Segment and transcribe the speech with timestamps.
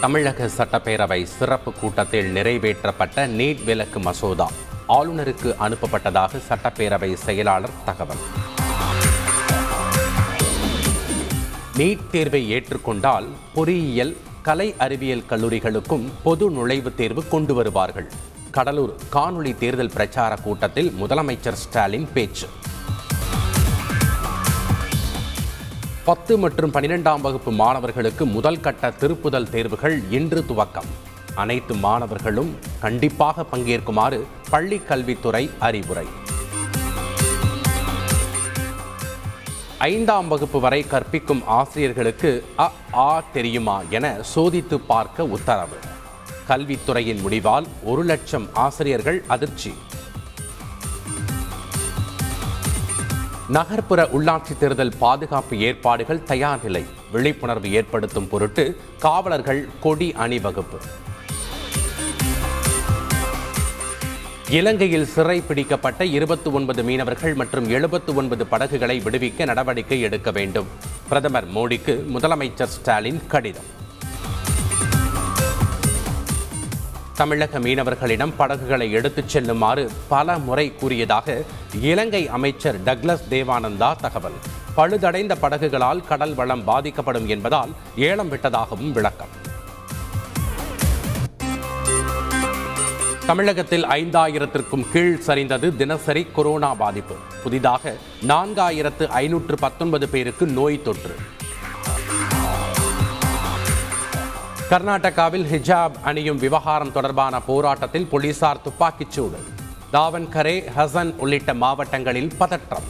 [0.00, 4.50] தமிழக சட்டப்பேரவை சிறப்பு கூட்டத்தில் நிறைவேற்றப்பட்ட நீட் விலக்கு மசோதா.
[4.88, 8.16] ஆளுநருக்கு அனுப்பப்பட்டதாக சட்டப்பேரவை செயலாளர் தகவல்.
[11.76, 18.10] நீட் தேர்வை ஏற்றுக்கொண்டால் பொறியியல் கலை அறிவியல் கல்லூரிகளுக்கும் பொது நுழைவுத் தேர்வு கொண்டு வருவார்கள்.
[18.50, 22.48] கடலூர் காணொளி தேர்தல் பிரச்சார கூட்டத்தில் முதலமைச்சர் ஸ்டாலின் பேச்சு.
[26.06, 30.90] பத்து மற்றும் பனிரெண்டாம் வகுப்பு மாணவர்களுக்கு முதல் கட்ட திருப்புதல் தேர்வுகள் இன்று துவக்கம்.
[31.34, 36.06] அனைத்து மாணவர்களும் கண்டிப்பாக பங்கேற்குமாறு பள்ளி கல்வித்துறை அறிவுரை.
[39.78, 45.76] ஐந்தாம் வகுப்பு வரை கற்பிக்கும் ஆசிரியர்களுக்கு அ ஆ தெரியுமா என சோதித்து பார்க்க உத்தரவு.
[46.48, 49.74] கல்வித்துறையின் முடிவால் ஒரு லட்சம் ஆசிரியர்கள் அதிர்ச்சி.
[53.48, 60.78] நகர்ப்புற உள்ளாட்சி தேர்தல் பாதுகாப்பு ஏற்பாடுகள் தயார் நிலை விழிப்புணர்வு ஏற்படுத்தும் பொருட்டு காவலர்கள் கொடி அணிவகுப்பு.
[64.50, 70.66] இலங்கையில் சிறை பிடிக்கப்பட்ட இருபத்தி ஒன்பது மீனவர்கள் மற்றும் எழுபத்து ஒன்பது படகுகளை விடுவிக்க நடவடிக்கை எடுக்க வேண்டும்.
[71.08, 73.84] பிரதமர் மோடிக்கு முதலமைச்சர் ஸ்டாலின் கடிதம்.
[77.16, 81.42] தமிழக மீனவர்களிடம் படகுகளை எடுத்துச் செல்லுமாறு பல முறை கூறியதாக
[81.80, 84.36] இலங்கை அமைச்சர் டக்ளஸ் தேவானந்தா தகவல்.
[84.76, 89.28] பழுதடைந்த படகுகளால் கடல் வளம் பாதிக்கப்படும் என்பதால் ஏலம் விட்டதாகவும் விளக்கம்.
[93.26, 97.14] தமிழகத்தில் ஐந்தாயிரத்திற்கும் கீழ் சரிந்தது தினசரி கொரோனா பாதிப்பு.
[97.42, 101.16] புதிதாக நான்காயிரத்து ஐநூற்று பத்தொன்பது பேருக்கு நோய் தொற்று.
[104.70, 109.38] கர்நாடகாவில் ஹிஜாப் அணியும் விவகாரம் தொடர்பான போராட்டத்தில் போலீசார் துப்பாக்கிச்சூடு
[109.92, 112.86] தாவன்கரே ஹசன் உள்ளிட்ட மாவட்டங்களில் பதற்றம்.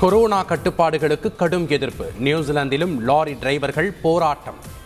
[0.00, 2.12] கொரோனா கட்டுப்பாடுகளுக்கு கடும் எதிர்ப்பு.
[2.20, 4.76] நியூசிலாந்திலும் லாரி டிரைவர்கள் போராட்டம்.